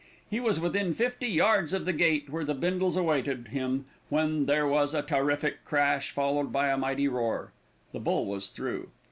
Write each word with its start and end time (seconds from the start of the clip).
He 0.31 0.39
was 0.39 0.59
within 0.59 0.87
some 0.95 0.95
fifty 0.95 1.27
yards 1.27 1.73
of 1.73 1.85
the 1.85 1.93
gate 1.93 2.27
where 2.27 2.43
the 2.43 2.55
Bindles 2.55 2.95
awaited 2.95 3.49
him, 3.49 3.85
when 4.09 4.47
there 4.47 4.65
was 4.67 4.95
a 4.95 5.03
terrific 5.03 5.63
crash 5.63 6.09
followed 6.09 6.51
by 6.51 6.69
a 6.69 6.75
mighty 6.77 7.07
roar 7.07 7.51
the 7.91 7.99
bull 7.99 8.25
was 8.25 8.49
through. 8.49 8.89